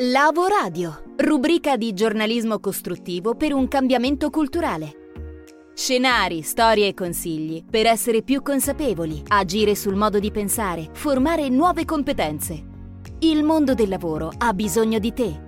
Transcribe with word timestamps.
Lavo 0.00 0.46
Radio, 0.46 1.02
rubrica 1.16 1.76
di 1.76 1.92
giornalismo 1.92 2.60
costruttivo 2.60 3.34
per 3.34 3.52
un 3.52 3.66
cambiamento 3.66 4.30
culturale. 4.30 4.92
Scenari, 5.74 6.42
storie 6.42 6.86
e 6.86 6.94
consigli 6.94 7.64
per 7.68 7.86
essere 7.86 8.22
più 8.22 8.40
consapevoli, 8.40 9.20
agire 9.26 9.74
sul 9.74 9.96
modo 9.96 10.20
di 10.20 10.30
pensare, 10.30 10.88
formare 10.92 11.48
nuove 11.48 11.84
competenze. 11.84 12.62
Il 13.18 13.42
mondo 13.42 13.74
del 13.74 13.88
lavoro 13.88 14.30
ha 14.38 14.52
bisogno 14.52 15.00
di 15.00 15.12
te. 15.12 15.46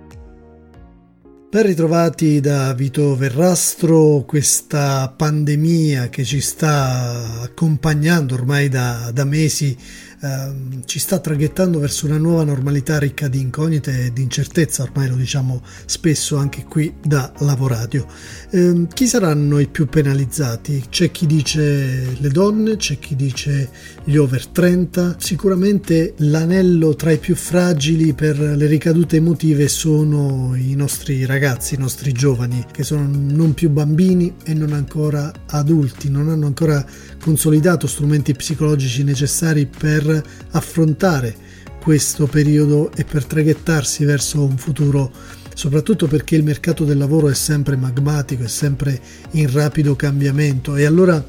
Ben 1.49 1.63
ritrovati 1.63 2.41
da 2.41 2.73
Vito 2.73 3.15
Verrastro, 3.15 4.23
questa 4.25 5.13
pandemia 5.15 6.09
che 6.09 6.25
ci 6.25 6.41
sta 6.41 7.41
accompagnando 7.41 8.35
ormai 8.35 8.67
da, 8.67 9.11
da 9.13 9.25
mesi 9.25 9.77
ehm, 10.21 10.83
ci 10.85 10.99
sta 10.99 11.19
traghettando 11.19 11.79
verso 11.79 12.05
una 12.05 12.17
nuova 12.17 12.43
normalità 12.43 12.99
ricca 12.99 13.27
di 13.27 13.39
incognite 13.39 14.05
e 14.05 14.13
di 14.13 14.21
incertezza, 14.21 14.83
ormai 14.83 15.09
lo 15.09 15.15
diciamo 15.15 15.61
spesso 15.85 16.37
anche 16.37 16.63
qui 16.63 16.93
da 17.03 17.31
Lavoradio. 17.39 18.05
Eh, 18.49 18.87
chi 18.93 19.07
saranno 19.07 19.59
i 19.59 19.67
più 19.67 19.87
penalizzati? 19.87 20.85
C'è 20.89 21.11
chi 21.11 21.25
dice 21.25 22.15
le 22.17 22.29
donne, 22.29 22.77
c'è 22.77 22.99
chi 22.99 23.15
dice 23.15 23.69
gli 24.03 24.15
over 24.15 24.47
30, 24.47 25.15
sicuramente 25.19 26.13
l'anello 26.17 26.95
tra 26.95 27.11
i 27.11 27.17
più 27.17 27.35
fragili 27.35 28.13
per 28.13 28.39
le 28.39 28.65
ricadute 28.67 29.17
emotive 29.17 29.67
sono 29.67 30.55
i 30.55 30.75
nostri 30.75 31.25
ragazzi, 31.25 31.75
i 31.75 31.77
nostri 31.77 32.11
giovani, 32.11 32.65
che 32.71 32.83
sono 32.83 33.07
non 33.11 33.53
più 33.53 33.69
bambini 33.69 34.35
e 34.43 34.53
non 34.53 34.73
ancora 34.73 35.31
adulti, 35.47 36.09
non 36.09 36.29
hanno 36.29 36.45
ancora 36.45 36.85
consolidato 37.21 37.87
strumenti 37.87 38.33
psicologici 38.33 39.03
necessari 39.03 39.65
per 39.65 40.10
affrontare 40.51 41.35
questo 41.81 42.27
periodo 42.27 42.91
e 42.95 43.03
per 43.03 43.25
traghettarsi 43.25 44.05
verso 44.05 44.43
un 44.43 44.57
futuro 44.57 45.11
soprattutto 45.53 46.07
perché 46.07 46.35
il 46.35 46.43
mercato 46.43 46.85
del 46.85 46.97
lavoro 46.97 47.29
è 47.29 47.33
sempre 47.33 47.75
magmatico, 47.75 48.43
è 48.43 48.47
sempre 48.47 48.99
in 49.31 49.51
rapido 49.51 49.95
cambiamento 49.95 50.75
e 50.75 50.85
allora 50.85 51.23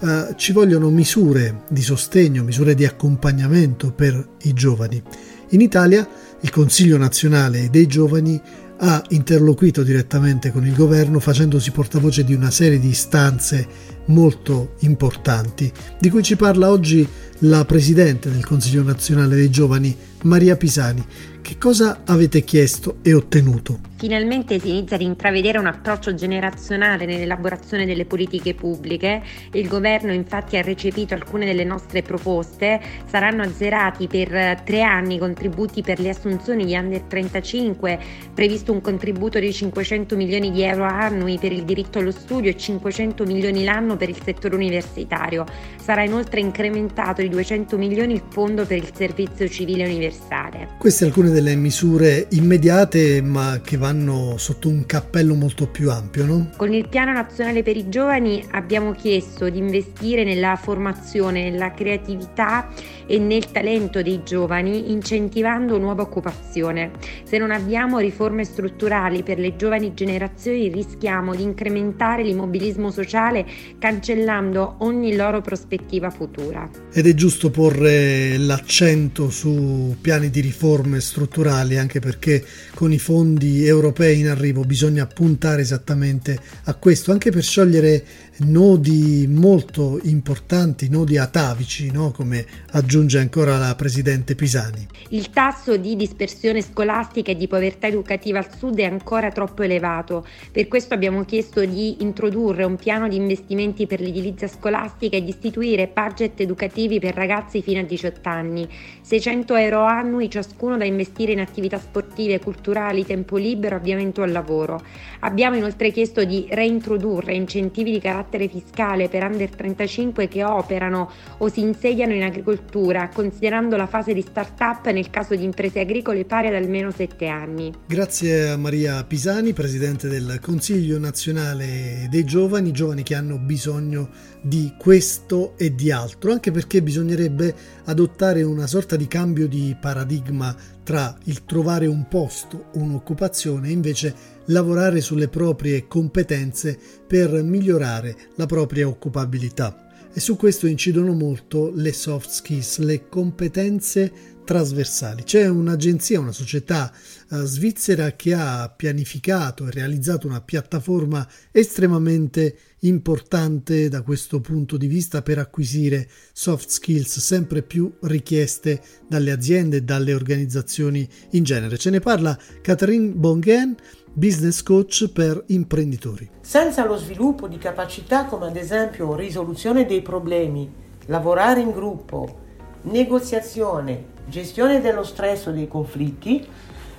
eh, 0.00 0.34
ci 0.36 0.52
vogliono 0.52 0.90
misure 0.90 1.62
di 1.68 1.82
sostegno, 1.82 2.44
misure 2.44 2.74
di 2.74 2.84
accompagnamento 2.84 3.92
per 3.92 4.36
i 4.42 4.52
giovani. 4.52 5.02
In 5.50 5.60
Italia 5.60 6.08
il 6.40 6.50
Consiglio 6.50 6.96
nazionale 6.96 7.68
dei 7.70 7.86
giovani 7.86 8.40
ha 8.76 9.02
interloquito 9.10 9.82
direttamente 9.82 10.50
con 10.50 10.66
il 10.66 10.74
governo 10.74 11.20
facendosi 11.20 11.70
portavoce 11.70 12.24
di 12.24 12.34
una 12.34 12.50
serie 12.50 12.80
di 12.80 12.88
istanze 12.88 13.66
molto 14.06 14.74
importanti, 14.80 15.72
di 15.98 16.10
cui 16.10 16.22
ci 16.22 16.36
parla 16.36 16.70
oggi 16.70 17.06
la 17.46 17.64
Presidente 17.64 18.30
del 18.30 18.44
Consiglio 18.44 18.82
nazionale 18.82 19.34
dei 19.34 19.50
giovani, 19.50 19.94
Maria 20.22 20.56
Pisani, 20.56 21.04
che 21.44 21.58
cosa 21.58 22.00
avete 22.06 22.42
chiesto 22.42 22.96
e 23.02 23.12
ottenuto? 23.12 23.92
Finalmente 23.96 24.58
si 24.58 24.70
inizia 24.70 24.96
ad 24.96 25.02
intravedere 25.02 25.58
un 25.58 25.66
approccio 25.66 26.14
generazionale 26.14 27.04
nell'elaborazione 27.04 27.84
delle 27.84 28.06
politiche 28.06 28.54
pubbliche. 28.54 29.22
Il 29.52 29.68
governo 29.68 30.12
infatti 30.12 30.56
ha 30.56 30.62
recepito 30.62 31.12
alcune 31.12 31.44
delle 31.44 31.64
nostre 31.64 32.00
proposte. 32.00 32.80
Saranno 33.06 33.42
azzerati 33.42 34.06
per 34.06 34.62
tre 34.64 34.82
anni 34.82 35.16
i 35.16 35.18
contributi 35.18 35.82
per 35.82 36.00
le 36.00 36.08
assunzioni 36.08 36.64
di 36.64 36.74
under 36.74 37.02
35, 37.02 37.98
previsto 38.32 38.72
un 38.72 38.80
contributo 38.80 39.38
di 39.38 39.52
500 39.52 40.16
milioni 40.16 40.50
di 40.50 40.62
euro 40.62 40.84
annui 40.84 41.38
per 41.38 41.52
il 41.52 41.64
diritto 41.64 41.98
allo 41.98 42.10
studio 42.10 42.50
e 42.50 42.56
500 42.56 43.24
milioni 43.24 43.64
l'anno 43.64 43.96
per 43.96 44.08
il 44.08 44.20
settore 44.22 44.54
universitario. 44.54 45.44
Sarà 45.78 46.04
inoltre 46.04 46.40
incrementato 46.40 47.20
di 47.20 47.28
200 47.34 47.76
milioni 47.76 48.14
il 48.14 48.22
fondo 48.30 48.64
per 48.64 48.78
il 48.78 48.90
servizio 48.94 49.48
civile 49.48 49.84
universale. 49.84 50.68
Queste 50.78 51.04
alcune 51.04 51.30
delle 51.30 51.56
misure 51.56 52.28
immediate 52.30 53.20
ma 53.20 53.60
che 53.62 53.76
vanno 53.76 54.36
sotto 54.38 54.68
un 54.68 54.86
cappello 54.86 55.34
molto 55.34 55.66
più 55.66 55.90
ampio, 55.90 56.24
no? 56.24 56.50
Con 56.56 56.72
il 56.72 56.88
Piano 56.88 57.12
Nazionale 57.12 57.62
per 57.62 57.76
i 57.76 57.88
Giovani 57.88 58.44
abbiamo 58.52 58.92
chiesto 58.92 59.48
di 59.48 59.58
investire 59.58 60.24
nella 60.24 60.56
formazione, 60.56 61.50
nella 61.50 61.72
creatività 61.72 62.68
e 63.06 63.18
nel 63.18 63.50
talento 63.50 64.00
dei 64.02 64.22
giovani, 64.24 64.90
incentivando 64.90 65.78
nuova 65.78 66.02
occupazione. 66.02 66.92
Se 67.24 67.36
non 67.38 67.50
abbiamo 67.50 67.98
riforme 67.98 68.44
strutturali 68.44 69.22
per 69.22 69.38
le 69.38 69.56
giovani 69.56 69.92
generazioni 69.94 70.68
rischiamo 70.68 71.34
di 71.34 71.42
incrementare 71.42 72.22
l'immobilismo 72.22 72.90
sociale 72.90 73.46
cancellando 73.78 74.76
ogni 74.78 75.16
loro 75.16 75.40
prospettiva 75.40 76.10
futura. 76.10 76.68
Ed 76.92 77.06
è 77.06 77.13
giusto 77.14 77.50
porre 77.50 78.36
l'accento 78.36 79.30
su 79.30 79.96
piani 80.00 80.30
di 80.30 80.40
riforme 80.40 81.00
strutturali, 81.00 81.78
anche 81.78 82.00
perché 82.00 82.44
con 82.74 82.92
i 82.92 82.98
fondi 82.98 83.66
europei 83.66 84.20
in 84.20 84.28
arrivo 84.28 84.62
bisogna 84.62 85.06
puntare 85.06 85.62
esattamente 85.62 86.38
a 86.64 86.74
questo, 86.74 87.12
anche 87.12 87.30
per 87.30 87.42
sciogliere 87.42 88.04
nodi 88.38 89.26
molto 89.28 90.00
importanti, 90.02 90.88
nodi 90.88 91.16
atavici, 91.16 91.90
no? 91.92 92.10
come 92.10 92.44
aggiunge 92.72 93.18
ancora 93.18 93.58
la 93.58 93.74
Presidente 93.76 94.34
Pisani. 94.34 94.86
Il 95.10 95.30
tasso 95.30 95.76
di 95.76 95.94
dispersione 95.94 96.60
scolastica 96.60 97.30
e 97.30 97.36
di 97.36 97.46
povertà 97.46 97.86
educativa 97.86 98.38
al 98.38 98.48
sud 98.56 98.78
è 98.78 98.84
ancora 98.84 99.30
troppo 99.30 99.62
elevato, 99.62 100.26
per 100.50 100.66
questo 100.66 100.94
abbiamo 100.94 101.24
chiesto 101.24 101.64
di 101.64 102.02
introdurre 102.02 102.64
un 102.64 102.76
piano 102.76 103.06
di 103.08 103.16
investimenti 103.16 103.86
per 103.86 104.00
l'edilizia 104.00 104.48
scolastica 104.48 105.16
e 105.16 105.22
di 105.22 105.30
istituire 105.30 105.90
budget 105.92 106.40
educativi 106.40 106.98
per 106.98 107.14
ragazzi 107.14 107.62
fino 107.62 107.80
a 107.80 107.84
18 107.84 108.28
anni, 108.28 108.68
600 109.00 109.54
euro 109.56 109.84
annui 109.84 110.28
ciascuno 110.28 110.76
da 110.76 110.84
investire 110.84 111.32
in 111.32 111.40
attività 111.40 111.78
sportive, 111.78 112.40
culturali, 112.40 113.06
tempo 113.06 113.36
libero, 113.36 113.76
avviamento 113.76 114.22
al 114.22 114.32
lavoro. 114.32 114.82
Abbiamo 115.20 115.56
inoltre 115.56 115.90
chiesto 115.92 116.24
di 116.24 116.46
reintrodurre 116.50 117.34
incentivi 117.34 117.92
di 117.92 118.00
carattere 118.00 118.22
carattere 118.24 118.48
fiscale 118.48 119.08
per 119.08 119.22
under 119.22 119.50
35 119.50 120.28
che 120.28 120.42
operano 120.42 121.10
o 121.38 121.48
si 121.48 121.60
insediano 121.60 122.14
in 122.14 122.22
agricoltura, 122.22 123.08
considerando 123.08 123.76
la 123.76 123.86
fase 123.86 124.14
di 124.14 124.22
start-up 124.22 124.88
nel 124.90 125.10
caso 125.10 125.34
di 125.34 125.44
imprese 125.44 125.80
agricole 125.80 126.24
pari 126.24 126.48
ad 126.48 126.54
almeno 126.54 126.90
7 126.90 127.26
anni. 127.26 127.72
Grazie 127.86 128.48
a 128.48 128.56
Maria 128.56 129.04
Pisani, 129.04 129.52
Presidente 129.52 130.08
del 130.08 130.38
Consiglio 130.40 130.98
nazionale 130.98 132.06
dei 132.10 132.24
giovani, 132.24 132.72
giovani 132.72 133.02
che 133.02 133.14
hanno 133.14 133.38
bisogno 133.38 134.08
di 134.46 134.74
questo 134.78 135.54
e 135.56 135.74
di 135.74 135.90
altro, 135.90 136.30
anche 136.30 136.50
perché 136.50 136.82
bisognerebbe 136.82 137.54
adottare 137.84 138.42
una 138.42 138.66
sorta 138.66 138.94
di 138.94 139.08
cambio 139.08 139.48
di 139.48 139.74
paradigma 139.80 140.54
tra 140.82 141.16
il 141.24 141.46
trovare 141.46 141.86
un 141.86 142.06
posto, 142.08 142.66
un'occupazione 142.74 143.68
e 143.68 143.72
invece 143.72 144.14
lavorare 144.46 145.00
sulle 145.00 145.28
proprie 145.28 145.88
competenze 145.88 146.78
per 147.06 147.42
migliorare 147.42 148.14
la 148.34 148.44
propria 148.44 148.86
occupabilità. 148.86 149.78
E 150.12 150.20
su 150.20 150.36
questo 150.36 150.66
incidono 150.66 151.14
molto 151.14 151.72
le 151.74 151.92
soft 151.92 152.28
skills, 152.28 152.78
le 152.78 153.08
competenze 153.08 154.12
trasversali. 154.44 155.24
C'è 155.24 155.48
un'agenzia, 155.48 156.20
una 156.20 156.32
società 156.32 156.92
uh, 157.30 157.42
svizzera 157.44 158.12
che 158.12 158.34
ha 158.34 158.72
pianificato 158.74 159.66
e 159.66 159.70
realizzato 159.70 160.26
una 160.26 160.40
piattaforma 160.40 161.26
estremamente 161.50 162.56
importante 162.80 163.88
da 163.88 164.02
questo 164.02 164.40
punto 164.40 164.76
di 164.76 164.86
vista 164.86 165.22
per 165.22 165.38
acquisire 165.38 166.08
soft 166.32 166.68
skills 166.68 167.18
sempre 167.18 167.62
più 167.62 167.90
richieste 168.02 168.80
dalle 169.08 169.32
aziende 169.32 169.78
e 169.78 169.82
dalle 169.82 170.14
organizzazioni 170.14 171.08
in 171.30 171.42
genere. 171.42 171.78
Ce 171.78 171.90
ne 171.90 172.00
parla 172.00 172.38
Catherine 172.60 173.08
Bongen, 173.08 173.74
business 174.12 174.62
coach 174.62 175.08
per 175.08 175.42
imprenditori. 175.46 176.30
Senza 176.40 176.84
lo 176.84 176.96
sviluppo 176.96 177.48
di 177.48 177.58
capacità 177.58 178.26
come 178.26 178.46
ad 178.46 178.56
esempio 178.56 179.16
risoluzione 179.16 179.86
dei 179.86 180.02
problemi, 180.02 180.70
lavorare 181.06 181.60
in 181.60 181.72
gruppo, 181.72 182.42
negoziazione, 182.84 184.04
gestione 184.26 184.80
dello 184.80 185.04
stress 185.04 185.46
o 185.46 185.50
dei 185.50 185.68
conflitti, 185.68 186.46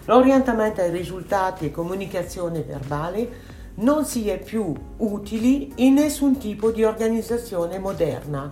l'orientamento 0.05 0.81
ai 0.81 0.91
risultati 0.91 1.65
e 1.65 1.71
comunicazione 1.71 2.61
verbale 2.61 3.53
non 3.75 4.05
si 4.05 4.29
è 4.29 4.39
più 4.39 4.73
utili 4.97 5.73
in 5.77 5.95
nessun 5.95 6.37
tipo 6.37 6.71
di 6.71 6.83
organizzazione 6.83 7.79
moderna. 7.79 8.51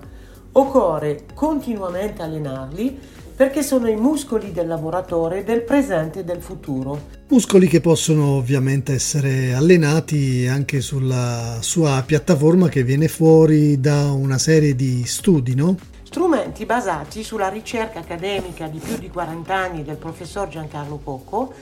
Occorre 0.54 1.26
continuamente 1.34 2.22
allenarli 2.22 3.00
perché 3.36 3.64
sono 3.64 3.90
i 3.90 3.96
muscoli 3.96 4.52
del 4.52 4.68
lavoratore 4.68 5.44
del 5.44 5.64
presente 5.64 6.20
e 6.20 6.24
del 6.24 6.42
futuro. 6.42 7.22
Muscoli 7.30 7.68
che 7.68 7.82
possono 7.82 8.36
ovviamente 8.36 8.94
essere 8.94 9.54
allenati 9.54 10.46
anche 10.48 10.82
sulla 10.82 11.58
sua 11.62 12.04
piattaforma 12.06 12.70
che 12.70 12.84
viene 12.84 13.08
fuori 13.08 13.80
da 13.80 14.12
una 14.12 14.38
serie 14.38 14.76
di 14.76 15.04
studi, 15.06 15.56
no? 15.56 15.76
Strumenti 16.04 16.43
basati 16.66 17.24
sulla 17.24 17.50
ricerca 17.50 18.00
accademica 18.00 18.68
di 18.68 18.78
più 18.78 18.98
di 18.98 19.10
40 19.10 19.56
anni 19.56 19.84
del 19.84 19.98
professor 19.98 20.48
Giancarlo 20.48 20.98
Pocco, 20.98 21.54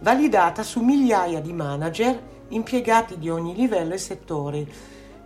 validata 0.00 0.62
su 0.62 0.80
migliaia 0.80 1.40
di 1.40 1.52
manager 1.52 2.20
impiegati 2.48 3.18
di 3.18 3.30
ogni 3.30 3.54
livello 3.54 3.94
e 3.94 3.98
settore, 3.98 4.66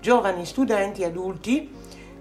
giovani 0.01 0.47
studenti 0.47 1.03
adulti 1.03 1.69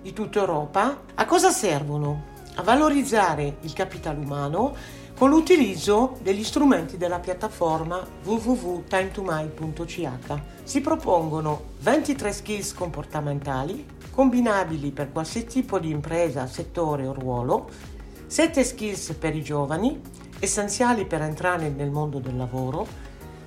di 0.01 0.11
tutta 0.11 0.39
Europa. 0.39 1.01
A 1.13 1.25
cosa 1.25 1.51
servono? 1.51 2.35
A 2.55 2.63
valorizzare 2.63 3.57
il 3.61 3.73
capitale 3.73 4.17
umano, 4.17 4.75
con 5.17 5.29
l'utilizzo 5.31 6.15
degli 6.21 6.43
strumenti 6.43 6.95
della 6.95 7.17
piattaforma 7.17 8.05
www.timetomai.ch. 8.23 10.09
Si 10.61 10.79
propongono 10.79 11.69
23 11.79 12.31
skills 12.31 12.75
comportamentali 12.75 13.83
combinabili 14.11 14.91
per 14.91 15.11
qualsiasi 15.11 15.47
tipo 15.47 15.79
di 15.79 15.89
impresa, 15.89 16.45
settore 16.45 17.07
o 17.07 17.13
ruolo, 17.13 17.67
7 18.27 18.63
skills 18.63 19.15
per 19.17 19.35
i 19.35 19.41
giovani, 19.41 19.99
essenziali 20.37 21.05
per 21.05 21.21
entrare 21.21 21.69
nel 21.69 21.89
mondo 21.89 22.19
del 22.19 22.37
lavoro, 22.37 22.85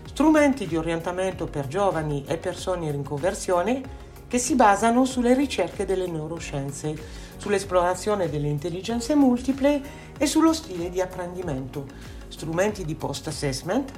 strumenti 0.06 0.67
di 0.67 0.76
orientamento 0.76 1.46
per 1.46 1.69
giovani 1.69 2.25
e 2.26 2.37
persone 2.37 2.87
in 2.87 2.93
riconversione 2.93 4.08
che 4.31 4.38
si 4.38 4.55
basano 4.55 5.05
sulle 5.05 5.35
ricerche 5.35 5.85
delle 5.85 6.06
neuroscienze, 6.06 6.94
sull'esplorazione 7.37 8.31
delle 8.31 8.47
intelligenze 8.47 9.17
multiple 9.17 9.82
e 10.17 10.27
sullo 10.27 10.53
stile 10.53 10.88
di 10.88 11.00
apprendimento, 11.00 11.85
strumenti 12.29 12.85
di 12.85 12.94
post-assessment, 12.94 13.91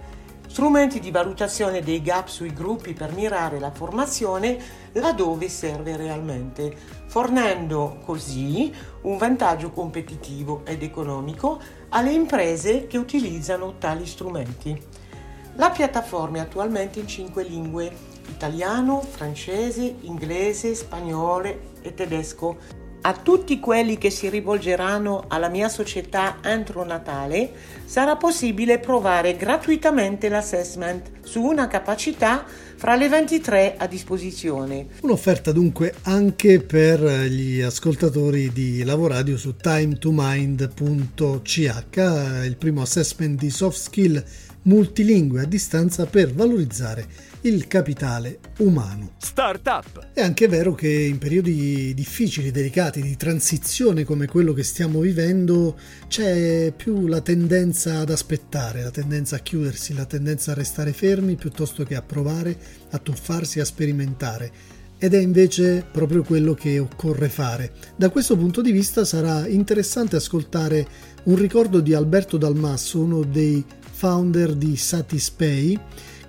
strumenti 0.49 1.01
di 1.01 1.11
valutazione 1.11 1.83
dei 1.83 2.01
gap 2.01 2.29
sui 2.29 2.55
gruppi 2.55 2.95
per 2.95 3.13
mirare 3.13 3.59
la 3.59 3.73
formazione 3.73 4.57
laddove 4.93 5.51
serve 5.51 5.99
realmente, 5.99 6.75
fornendo 7.09 7.99
così 8.03 8.73
un 9.03 9.19
vantaggio 9.19 9.69
competitivo 9.69 10.63
ed 10.65 10.83
economico 10.83 11.61
alle 11.91 12.13
imprese 12.13 12.87
che 12.87 12.97
utilizzano 12.97 13.75
tali 13.77 14.07
strumenti. 14.07 14.83
La 15.57 15.69
piattaforma 15.69 16.39
è 16.39 16.41
attualmente 16.41 17.01
in 17.01 17.07
cinque 17.07 17.43
lingue 17.43 18.12
italiano, 18.29 19.01
francese, 19.01 19.95
inglese, 20.03 20.75
spagnolo 20.75 21.71
e 21.83 21.95
tedesco. 21.95 22.81
A 23.05 23.15
tutti 23.15 23.59
quelli 23.59 23.99
che 23.99 24.11
si 24.11 24.29
rivolgeranno 24.29 25.25
alla 25.27 25.49
mia 25.49 25.69
società 25.69 26.37
entro 26.41 26.85
Natale 26.85 27.51
sarà 27.85 28.15
possibile 28.15 28.79
provare 28.79 29.35
gratuitamente 29.35 30.29
l'assessment 30.29 31.11
su 31.23 31.43
una 31.43 31.67
capacità 31.67 32.45
fra 32.77 32.95
le 32.95 33.09
23 33.09 33.75
a 33.77 33.89
disposizione. 33.89 34.87
Un'offerta 35.01 35.51
dunque 35.51 35.95
anche 36.03 36.61
per 36.61 37.01
gli 37.01 37.61
ascoltatori 37.61 38.53
di 38.53 38.85
Lavoradio 38.85 39.37
su 39.37 39.57
time2mind.ch, 39.61 42.47
il 42.47 42.57
primo 42.57 42.83
assessment 42.83 43.37
di 43.37 43.51
soft 43.51 43.79
skill 43.79 44.25
multilingue 44.63 45.43
a 45.43 45.47
distanza 45.47 46.07
per 46.07 46.33
valorizzare 46.33 47.32
il 47.43 47.67
capitale 47.67 48.39
umano. 48.59 49.15
Startup! 49.19 50.11
È 50.13 50.21
anche 50.21 50.47
vero 50.47 50.75
che 50.75 50.89
in 50.89 51.19
periodi 51.19 51.93
difficili, 51.95 52.51
delicati, 52.51 53.03
di 53.03 53.17
transizione 53.17 54.05
come 54.05 54.27
quello 54.27 54.53
che 54.53 54.63
stiamo 54.63 55.01
vivendo, 55.01 55.77
c'è 56.07 56.73
più 56.77 57.07
la 57.07 57.21
tendenza 57.21 57.99
ad 57.99 58.11
aspettare, 58.11 58.83
la 58.83 58.91
tendenza 58.91 59.37
a 59.37 59.41
chiudersi, 59.41 59.95
la 59.95 60.05
tendenza 60.05 60.53
a 60.53 60.55
restare 60.55 60.93
fermi 60.93 61.35
piuttosto 61.35 61.83
che 61.83 61.97
a 61.97 62.03
provare, 62.03 62.57
a 62.91 62.99
tuffarsi, 62.99 63.59
a 63.59 63.65
sperimentare 63.65 64.81
ed 64.99 65.15
è 65.15 65.19
invece 65.19 65.85
proprio 65.91 66.23
quello 66.23 66.55
che 66.55 66.79
occorre 66.79 67.29
fare. 67.29 67.73
Da 67.97 68.09
questo 68.09 68.37
punto 68.37 68.61
di 68.61 68.71
vista 68.71 69.05
sarà 69.05 69.49
interessante 69.49 70.15
ascoltare 70.15 70.87
un 71.25 71.35
ricordo 71.35 71.81
di 71.81 71.93
Alberto 71.93 72.37
Dalmasso, 72.37 73.01
uno 73.01 73.25
dei 73.25 73.65
founder 73.81 74.55
di 74.55 74.77
Satispay, 74.77 75.77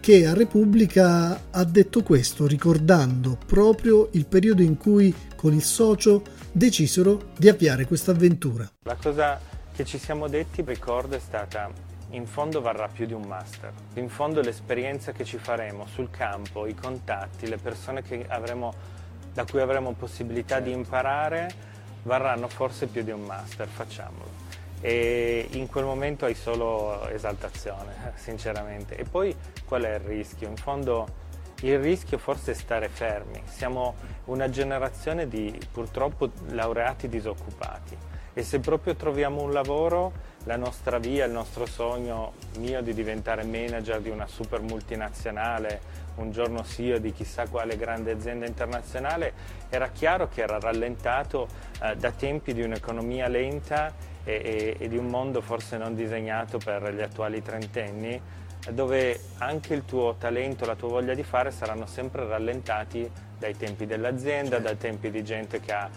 che 0.03 0.27
a 0.27 0.33
Repubblica 0.33 1.43
ha 1.49 1.63
detto 1.63 2.03
questo 2.03 2.45
ricordando 2.45 3.37
proprio 3.45 4.09
il 4.11 4.25
periodo 4.25 4.61
in 4.61 4.75
cui 4.75 5.15
con 5.37 5.53
il 5.53 5.63
socio 5.63 6.23
decisero 6.51 7.31
di 7.37 7.47
avviare 7.47 7.85
questa 7.85 8.11
avventura. 8.11 8.69
La 8.81 8.97
cosa 9.01 9.39
che 9.73 9.85
ci 9.85 9.97
siamo 9.97 10.27
detti, 10.27 10.61
ricordo, 10.61 11.15
è 11.15 11.19
stata 11.19 11.71
in 12.09 12.25
fondo 12.25 12.59
varrà 12.59 12.89
più 12.89 13.05
di 13.05 13.13
un 13.13 13.21
master. 13.21 13.71
In 13.93 14.09
fondo 14.09 14.41
l'esperienza 14.41 15.13
che 15.13 15.23
ci 15.23 15.37
faremo 15.37 15.87
sul 15.87 16.09
campo, 16.09 16.67
i 16.67 16.75
contatti, 16.75 17.47
le 17.47 17.55
persone 17.55 18.03
avremo, 18.27 18.73
da 19.33 19.45
cui 19.45 19.61
avremo 19.61 19.93
possibilità 19.93 20.59
di 20.59 20.73
imparare, 20.73 21.49
varranno 22.03 22.49
forse 22.49 22.87
più 22.87 23.03
di 23.03 23.11
un 23.11 23.21
master, 23.21 23.69
facciamolo 23.69 24.42
e 24.85 25.47
in 25.51 25.67
quel 25.67 25.85
momento 25.85 26.25
hai 26.25 26.35
solo 26.35 27.07
esaltazione, 27.07 27.93
sinceramente. 28.15 28.97
E 28.97 29.05
poi 29.05 29.33
qual 29.63 29.83
è 29.83 29.93
il 29.93 30.01
rischio? 30.01 30.49
In 30.49 30.57
fondo 30.57 31.07
il 31.61 31.79
rischio 31.79 32.17
forse 32.17 32.51
è 32.51 32.53
stare 32.53 32.89
fermi. 32.89 33.41
Siamo 33.45 33.95
una 34.25 34.49
generazione 34.49 35.29
di 35.29 35.57
purtroppo 35.71 36.31
laureati 36.49 37.07
disoccupati 37.07 37.95
e 38.33 38.43
se 38.43 38.59
proprio 38.59 38.95
troviamo 38.95 39.41
un 39.41 39.53
lavoro, 39.53 40.11
la 40.45 40.57
nostra 40.57 40.97
via, 40.97 41.25
il 41.25 41.31
nostro 41.31 41.65
sogno 41.65 42.33
mio 42.57 42.81
di 42.81 42.93
diventare 42.93 43.43
manager 43.43 44.01
di 44.01 44.09
una 44.09 44.27
super 44.27 44.61
multinazionale, 44.61 46.01
un 46.15 46.31
giorno 46.31 46.63
CEO 46.63 46.97
di 46.97 47.11
chissà 47.13 47.47
quale 47.47 47.77
grande 47.77 48.11
azienda 48.11 48.45
internazionale, 48.45 49.33
era 49.69 49.89
chiaro 49.89 50.27
che 50.27 50.41
era 50.41 50.59
rallentato 50.59 51.47
eh, 51.81 51.95
da 51.95 52.11
tempi 52.11 52.53
di 52.53 52.61
un'economia 52.61 53.27
lenta 53.27 53.93
e, 54.23 54.33
e, 54.33 54.75
e 54.79 54.87
di 54.87 54.97
un 54.97 55.07
mondo 55.07 55.41
forse 55.41 55.77
non 55.77 55.95
disegnato 55.95 56.57
per 56.57 56.93
gli 56.93 57.01
attuali 57.01 57.41
trentenni, 57.41 58.21
dove 58.69 59.19
anche 59.39 59.73
il 59.73 59.85
tuo 59.85 60.15
talento, 60.17 60.65
la 60.65 60.75
tua 60.75 60.89
voglia 60.89 61.13
di 61.13 61.23
fare 61.23 61.51
saranno 61.51 61.85
sempre 61.85 62.25
rallentati 62.25 63.09
dai 63.37 63.55
tempi 63.57 63.85
dell'azienda, 63.85 64.59
dai 64.59 64.77
tempi 64.77 65.09
di 65.09 65.23
gente 65.23 65.59
che 65.59 65.73
ha 65.73 65.89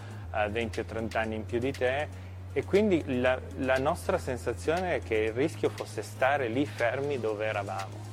20 0.49 0.81
o 0.81 0.83
30 0.83 1.19
anni 1.19 1.35
in 1.35 1.45
più 1.45 1.59
di 1.59 1.71
te 1.71 2.25
e 2.53 2.63
quindi 2.65 3.19
la, 3.19 3.39
la 3.57 3.77
nostra 3.77 4.17
sensazione 4.17 4.95
è 4.95 5.01
che 5.03 5.15
il 5.15 5.33
rischio 5.33 5.69
fosse 5.69 6.01
stare 6.01 6.47
lì 6.47 6.65
fermi 6.65 7.19
dove 7.19 7.45
eravamo 7.45 8.05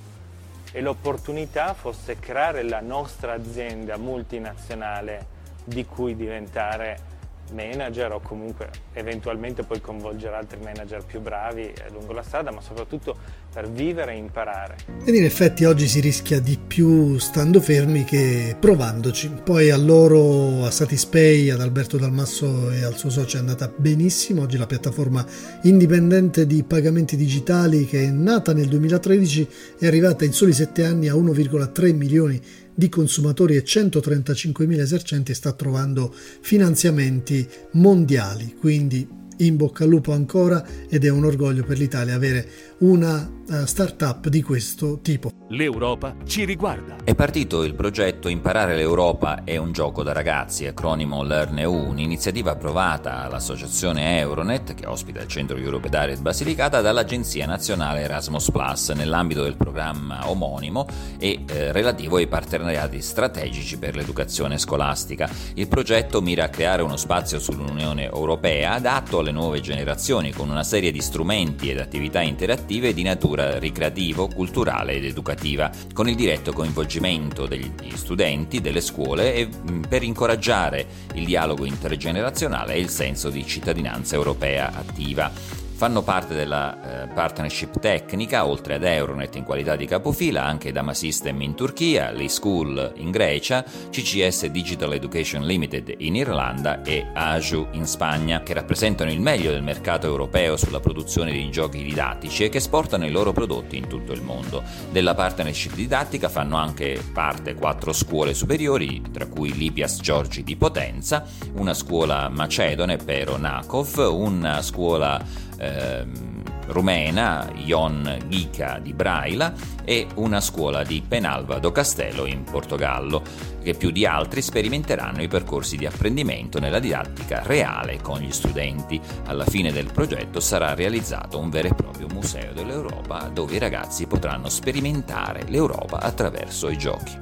e 0.73 0.81
l'opportunità 0.81 1.73
fosse 1.73 2.19
creare 2.19 2.63
la 2.63 2.81
nostra 2.81 3.33
azienda 3.33 3.97
multinazionale 3.97 5.27
di 5.65 5.87
cui 5.87 6.17
diventare 6.17 7.13
manager 7.53 8.13
o 8.13 8.21
comunque 8.21 8.71
eventualmente 8.93 9.63
poi 9.63 9.81
coinvolgere 9.81 10.35
altri 10.35 10.59
manager 10.63 11.05
più 11.05 11.21
bravi 11.21 11.73
lungo 11.93 12.13
la 12.13 12.23
strada, 12.23 12.51
ma 12.51 12.61
soprattutto 12.61 13.17
per 13.53 13.71
vivere 13.71 14.13
e 14.13 14.17
imparare. 14.17 14.77
Ed 15.05 15.15
in 15.15 15.25
effetti 15.25 15.65
oggi 15.65 15.87
si 15.87 16.01
rischia 16.01 16.41
di 16.41 16.59
più 16.59 17.19
stando 17.19 17.61
fermi 17.61 18.05
che 18.05 18.57
provandoci. 18.59 19.31
Poi 19.45 19.71
a 19.71 19.77
loro, 19.77 20.65
a 20.65 20.71
Satispay, 20.71 21.51
ad 21.51 21.61
Alberto 21.61 21.97
Dalmasso 21.97 22.71
e 22.71 22.83
al 22.83 22.97
suo 22.97 23.11
socio 23.11 23.37
è 23.37 23.41
andata 23.41 23.73
benissimo. 23.75 24.43
Oggi 24.43 24.57
la 24.57 24.67
piattaforma 24.67 25.25
indipendente 25.63 26.47
di 26.47 26.65
pagamenti 26.65 27.17
digitali 27.17 27.87
che 27.87 28.05
è 28.05 28.11
nata 28.11 28.53
nel 28.53 28.67
2013 28.69 29.49
è 29.79 29.87
arrivata 29.87 30.25
in 30.25 30.33
soli 30.33 30.53
7 30.53 30.85
anni 30.85 31.09
a 31.09 31.15
1,3 31.15 31.95
milioni 31.95 32.41
di 32.64 32.64
di 32.75 32.89
consumatori 32.89 33.57
e 33.57 33.65
135.000 33.65 34.79
esercenti 34.79 35.35
sta 35.35 35.53
trovando 35.53 36.13
finanziamenti 36.41 37.49
mondiali, 37.73 38.55
quindi 38.59 39.23
in 39.39 39.57
bocca 39.57 39.85
al 39.85 39.91
lupo 39.91 40.13
ancora 40.13 40.65
ed 40.89 41.05
è 41.05 41.09
un 41.09 41.25
orgoglio 41.25 41.65
per 41.65 41.79
l'Italia 41.79 42.15
avere 42.15 42.47
una 42.85 43.27
uh, 43.49 43.65
startup 43.65 44.29
di 44.29 44.43
questo 44.43 45.01
tipo. 45.01 45.31
L'Europa 45.49 46.17
ci 46.27 46.45
riguarda. 46.45 46.97
È 47.03 47.15
partito 47.15 47.63
il 47.63 47.75
progetto 47.75 48.29
Imparare 48.29 48.77
l'Europa 48.77 49.45
è 49.45 49.57
un 49.57 49.73
gioco 49.73 50.03
da 50.03 50.13
ragazzi, 50.13 50.67
acronimo 50.67 51.23
LearnEU, 51.23 51.73
un'iniziativa 51.73 52.53
approvata 52.53 53.23
all'associazione 53.23 54.19
Euronet, 54.19 54.75
che 54.75 54.87
ospita 54.87 55.23
il 55.23 55.29
centro 55.29 55.57
Europe 55.57 55.89
Direct 55.89 56.21
Basilicata, 56.21 56.83
dall'Agenzia 56.83 57.47
Nazionale 57.47 58.03
Erasmus 58.03 58.51
Plus 58.51 58.91
nell'ambito 58.91 59.43
del 59.43 59.57
programma 59.57 60.29
omonimo 60.29 60.87
e 61.19 61.45
eh, 61.47 61.73
relativo 61.73 62.17
ai 62.17 62.27
partenariati 62.27 63.01
strategici 63.01 63.79
per 63.79 63.97
l'educazione 63.97 64.59
scolastica. 64.59 65.31
Il 65.55 65.69
progetto 65.69 66.21
mira 66.21 66.45
a 66.45 66.49
creare 66.49 66.83
uno 66.83 66.97
spazio 66.97 67.39
sull'Unione 67.39 68.05
Europea 68.05 68.73
adatto 68.73 69.21
alle 69.21 69.31
nuove 69.31 69.61
generazioni 69.61 70.33
con 70.33 70.51
una 70.51 70.65
serie 70.65 70.91
di 70.91 71.01
strumenti 71.01 71.71
ed 71.71 71.79
attività 71.79 72.21
interattive 72.21 72.73
di 72.75 73.03
natura 73.03 73.59
ricreativo, 73.59 74.27
culturale 74.27 74.95
ed 74.95 75.05
educativa, 75.05 75.71
con 75.93 76.09
il 76.09 76.17
diretto 76.17 76.53
coinvolgimento 76.53 77.47
degli 77.47 77.71
studenti, 77.95 78.61
delle 78.61 78.81
scuole 78.81 79.35
e 79.35 79.49
per 79.89 80.03
incoraggiare 80.03 80.87
il 81.15 81.25
dialogo 81.25 81.65
intergenerazionale 81.65 82.75
e 82.75 82.81
il 82.81 82.89
senso 82.89 83.31
di 83.31 83.47
cittadinanza 83.47 84.17
europea 84.17 84.73
attiva. 84.75 85.64
Fanno 85.77 86.03
parte 86.03 86.35
della 86.35 87.03
eh, 87.03 87.09
partnership 87.09 87.81
tecnica, 87.81 88.47
oltre 88.47 88.75
ad 88.75 88.85
Euronet 88.85 89.35
in 89.35 89.43
qualità 89.43 89.75
di 89.75 89.87
capofila, 89.87 90.45
anche 90.45 90.71
Dama 90.71 90.95
System 90.95 91.41
in 91.41 91.57
Turchia, 91.57 92.13
School 92.29 92.93
in 92.97 93.11
Grecia, 93.11 93.65
CCS 93.91 94.47
Digital 94.47 94.95
Education 94.95 95.45
Limited 95.45 95.93
in 95.99 96.15
Irlanda 96.15 96.83
e 96.83 97.09
AJU 97.13 97.67
in 97.73 97.87
Spagna, 97.87 98.45
che 98.45 98.55
rappresentano 98.55 99.11
il 99.11 99.21
meglio 99.21 99.51
del 99.51 99.65
mercato 99.65 100.07
europeo 100.07 100.57
sulla 100.57 100.79
produzione 100.79 101.33
di 101.33 101.51
giochi 101.51 101.83
didattici 101.83 102.45
e 102.45 102.49
che 102.51 102.59
esportano 102.59 103.05
i 103.05 103.11
loro 103.11 103.33
prodotti 103.33 103.77
in 103.77 103.89
tutto 103.89 104.13
il 104.13 104.23
mondo. 104.23 104.63
Della 104.93 105.15
partnership 105.15 105.75
didattica 105.75 106.29
fanno 106.29 106.57
anche 106.57 107.03
parte 107.13 107.55
quattro 107.55 107.93
scuole 107.93 108.33
superiori, 108.33 109.03
tra 109.13 109.27
cui 109.27 109.53
Lipias 109.53 109.99
Giorgi 110.01 110.45
di 110.45 110.55
Potenza, 110.55 111.27
una 111.55 111.75
scuola 111.75 112.29
macedone 112.29 112.97
Pero 112.97 113.37
Nakov, 113.37 114.09
una 114.09 114.63
scuola 114.63 115.44
ehm, 115.65 116.35
rumena, 116.67 117.51
Ion 117.57 118.19
Ghica 118.27 118.79
di 118.83 118.93
Braila 118.93 119.53
e 119.85 120.07
una 120.15 120.41
scuola 120.41 120.83
di 120.83 121.03
Penalva 121.07 121.59
do 121.59 121.73
Castello 121.73 122.27
in 122.27 122.45
Portogallo, 122.45 123.23
che 123.63 123.75
più 123.75 123.91
di 123.91 124.07
altri 124.07 124.43
sperimenteranno 124.43 125.23
i 125.23 125.29
percorsi 125.29 125.77
di 125.77 125.87
apprendimento 125.87 126.59
nella 126.59 126.79
didattica 126.79 127.43
reale 127.45 128.01
con 128.01 128.21
gli 128.21 128.33
studenti. 128.33 129.01
Alla 129.27 129.45
fine 129.45 129.73
del 129.73 129.91
progetto 129.93 130.41
sarà 130.41 130.75
realizzato 130.75 131.39
un 131.39 131.51
vero 131.51 131.69
e 131.69 131.75
proprio 131.75 132.07
museo 132.13 132.53
dell'Europa 132.53 133.31
dove 133.33 133.57
i 133.57 133.59
ragazzi 133.59 134.07
potranno 134.07 134.49
sperimentare 134.49 135.45
l'Europa 135.49 136.01
attraverso 136.01 136.69
i 136.69 136.79
giochi. 136.79 137.19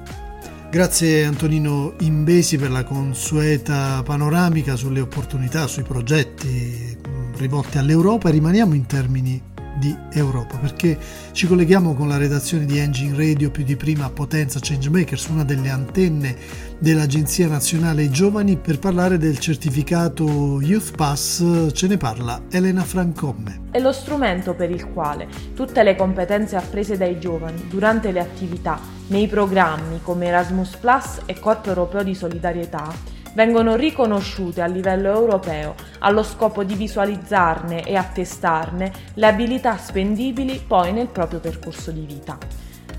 Grazie 0.73 1.25
Antonino 1.25 1.93
Imbesi 1.99 2.57
per 2.57 2.71
la 2.71 2.83
consueta 2.83 4.01
panoramica 4.03 4.75
sulle 4.75 5.01
opportunità, 5.01 5.67
sui 5.67 5.83
progetti 5.83 6.97
rivolti 7.37 7.77
all'Europa 7.77 8.29
rimaniamo 8.29 8.73
in 8.73 8.85
termini 8.85 9.41
di 9.77 9.95
Europa 10.11 10.57
perché 10.57 10.97
ci 11.31 11.47
colleghiamo 11.47 11.93
con 11.95 12.07
la 12.07 12.17
redazione 12.17 12.65
di 12.65 12.77
Engine 12.77 13.15
Radio 13.17 13.49
più 13.49 13.63
di 13.63 13.75
prima 13.75 14.09
Potenza 14.09 14.59
Changemakers, 14.61 15.27
una 15.27 15.43
delle 15.43 15.69
antenne 15.69 16.35
dell'Agenzia 16.77 17.47
Nazionale 17.47 18.09
Giovani 18.09 18.57
per 18.57 18.79
parlare 18.79 19.17
del 19.17 19.39
certificato 19.39 20.61
Youth 20.61 20.95
Pass, 20.95 21.71
ce 21.71 21.87
ne 21.87 21.97
parla 21.97 22.43
Elena 22.51 22.83
Francomme. 22.83 23.61
È 23.71 23.79
lo 23.79 23.91
strumento 23.91 24.53
per 24.53 24.69
il 24.69 24.89
quale 24.89 25.27
tutte 25.55 25.81
le 25.83 25.95
competenze 25.95 26.55
apprese 26.55 26.97
dai 26.97 27.19
giovani 27.19 27.65
durante 27.67 28.11
le 28.11 28.19
attività 28.19 28.79
nei 29.07 29.27
programmi 29.27 29.99
come 30.01 30.27
Erasmus 30.27 30.75
Plus 30.77 31.21
e 31.25 31.39
Corpo 31.39 31.69
Europeo 31.69 32.03
di 32.03 32.13
Solidarietà 32.13 33.12
vengono 33.33 33.75
riconosciute 33.75 34.61
a 34.61 34.65
livello 34.65 35.11
europeo 35.11 35.75
allo 35.99 36.23
scopo 36.23 36.63
di 36.63 36.75
visualizzarne 36.75 37.83
e 37.83 37.95
attestarne 37.95 38.91
le 39.15 39.27
abilità 39.27 39.77
spendibili 39.77 40.63
poi 40.65 40.93
nel 40.93 41.07
proprio 41.07 41.39
percorso 41.39 41.91
di 41.91 42.05
vita. 42.05 42.37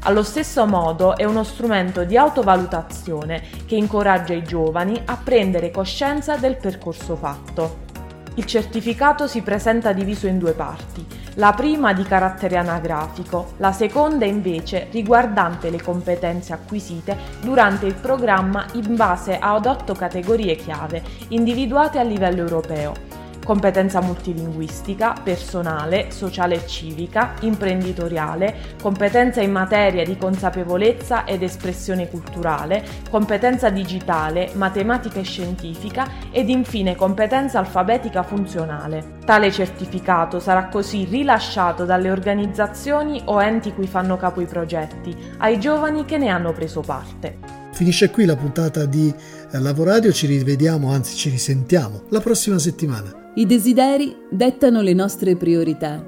Allo 0.07 0.23
stesso 0.23 0.67
modo 0.67 1.17
è 1.17 1.25
uno 1.25 1.45
strumento 1.45 2.05
di 2.05 2.17
autovalutazione 2.17 3.43
che 3.67 3.77
incoraggia 3.77 4.35
i 4.35 4.43
giovani 4.43 5.01
a 5.07 5.17
prendere 5.17 5.71
coscienza 5.71 6.37
del 6.37 6.57
percorso 6.57 7.17
fatto. 7.17 7.94
Il 8.37 8.47
certificato 8.47 9.29
si 9.29 9.43
presenta 9.43 9.93
diviso 9.93 10.27
in 10.27 10.39
due 10.39 10.53
parti. 10.53 11.07
La 11.35 11.53
prima 11.53 11.93
di 11.93 12.03
carattere 12.03 12.57
anagrafico, 12.57 13.55
la 13.59 13.73
seconda 13.73 14.25
invece 14.25 14.89
riguardante 14.91 15.71
le 15.71 15.81
competenze 15.81 16.53
acquisite 16.53 17.17
durante 17.41 17.87
il 17.87 17.95
programma 17.95 18.67
in 18.73 18.97
base 18.97 19.39
ad 19.39 19.67
otto 19.67 19.95
categorie 19.95 20.57
chiave 20.57 21.03
individuate 21.29 21.99
a 21.99 22.03
livello 22.03 22.41
europeo 22.41 23.24
competenza 23.45 24.01
multilinguistica, 24.01 25.15
personale, 25.23 26.11
sociale 26.11 26.57
e 26.57 26.67
civica, 26.67 27.35
imprenditoriale, 27.41 28.55
competenza 28.81 29.41
in 29.41 29.53
materia 29.53 30.05
di 30.05 30.17
consapevolezza 30.17 31.25
ed 31.25 31.43
espressione 31.43 32.09
culturale, 32.09 32.83
competenza 33.11 33.71
digitale, 33.71 34.51
matematica 34.55 35.21
e 35.21 35.25
scientifica 35.25 36.09
ed 36.33 36.49
infine 36.49 36.97
competenza 36.97 37.59
alfabetica 37.59 38.23
funzionale. 38.23 39.19
Tale 39.25 39.53
certificato 39.53 40.41
sarà 40.41 40.67
così 40.69 41.05
rilasciato 41.05 41.85
dalle 41.85 42.11
organizzazioni 42.11 43.23
o 43.27 43.43
enti 43.43 43.73
cui 43.73 43.87
fanno 43.87 44.17
capo 44.17 44.41
i 44.41 44.47
progetti 44.47 45.15
ai 45.39 45.61
giovani 45.61 46.05
che 46.05 46.19
ne 46.19 46.29
hanno 46.29 46.53
preso 46.53 46.81
parte. 46.81 47.39
Finisce 47.73 48.11
qui 48.11 48.25
la 48.25 48.37
puntata 48.37 48.87
di 48.87 49.13
eh, 49.53 49.59
Lavoradio, 49.59 50.13
ci 50.13 50.27
rivediamo, 50.27 50.93
anzi 50.93 51.17
ci 51.17 51.29
risentiamo 51.29 52.05
la 52.11 52.21
prossima 52.21 52.59
settimana. 52.59 53.24
I 53.37 53.47
desideri 53.47 54.15
dettano 54.31 54.81
le 54.81 54.93
nostre 54.93 55.37
priorità, 55.37 56.05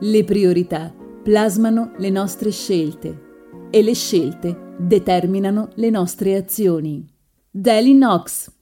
le 0.00 0.24
priorità 0.24 0.94
plasmano 1.22 1.92
le 1.98 2.08
nostre 2.08 2.50
scelte 2.50 3.68
e 3.70 3.82
le 3.82 3.94
scelte 3.94 4.74
determinano 4.78 5.68
le 5.74 5.90
nostre 5.90 6.36
azioni. 6.36 7.06
Daily 7.50 7.92
Knox 7.92 8.58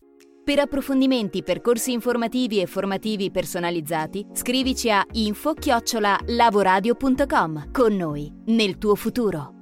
per 0.49 0.61
approfondimenti, 0.61 1.43
percorsi 1.43 1.93
informativi 1.93 2.63
e 2.63 2.67
formativi 2.67 3.31
personalizzati, 3.31 4.25
scrivici 4.33 4.91
a 4.91 5.05
info-lavoradio.com. 5.13 7.71
Con 7.71 7.95
noi, 7.95 8.33
nel 8.47 8.79
tuo 8.79 8.95
futuro. 8.95 9.58